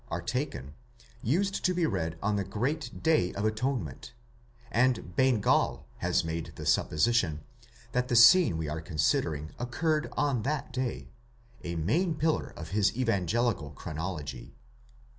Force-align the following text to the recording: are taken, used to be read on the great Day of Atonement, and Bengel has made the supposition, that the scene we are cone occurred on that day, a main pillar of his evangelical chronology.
are 0.09 0.23
taken, 0.23 0.73
used 1.21 1.63
to 1.63 1.75
be 1.75 1.85
read 1.85 2.17
on 2.23 2.35
the 2.35 2.43
great 2.43 3.03
Day 3.03 3.31
of 3.35 3.45
Atonement, 3.45 4.13
and 4.71 5.15
Bengel 5.15 5.85
has 5.97 6.23
made 6.23 6.53
the 6.55 6.65
supposition, 6.65 7.43
that 7.91 8.07
the 8.07 8.15
scene 8.15 8.57
we 8.57 8.67
are 8.67 8.81
cone 8.81 9.51
occurred 9.59 10.09
on 10.17 10.41
that 10.41 10.73
day, 10.73 11.11
a 11.63 11.75
main 11.75 12.15
pillar 12.15 12.51
of 12.57 12.69
his 12.69 12.97
evangelical 12.97 13.69
chronology. 13.69 14.55